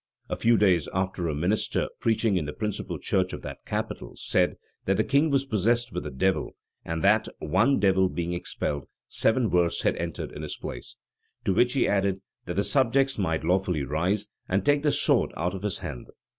[*] 0.19 0.29
A 0.29 0.35
few 0.35 0.57
days 0.57 0.89
after, 0.95 1.27
a 1.27 1.35
minister, 1.35 1.87
preaching 1.99 2.35
in 2.35 2.45
the 2.47 2.53
principal 2.53 2.97
church 2.97 3.33
of 3.33 3.43
that 3.43 3.63
capital, 3.67 4.13
said, 4.15 4.55
that 4.85 4.97
the 4.97 5.03
king 5.03 5.29
was 5.29 5.45
possessed 5.45 5.91
with 5.93 6.07
a 6.07 6.09
devil; 6.09 6.55
and 6.83 7.03
that, 7.03 7.27
one 7.37 7.77
devil 7.79 8.09
being 8.09 8.33
expelled, 8.33 8.87
seven 9.07 9.51
worse 9.51 9.81
had 9.83 9.95
entered 9.97 10.31
in 10.31 10.41
his 10.41 10.57
place.[] 10.57 10.97
To 11.45 11.53
which 11.53 11.73
he 11.73 11.87
added, 11.87 12.23
that 12.47 12.55
the 12.55 12.63
subjects 12.63 13.19
might 13.19 13.43
lawfully 13.43 13.83
rise, 13.83 14.25
and 14.49 14.65
take 14.65 14.81
the 14.81 14.91
sword 14.91 15.33
out 15.37 15.53
of 15.53 15.61
his 15.61 15.77
hand. 15.77 16.07